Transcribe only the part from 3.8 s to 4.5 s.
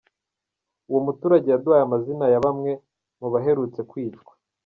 kwicwa: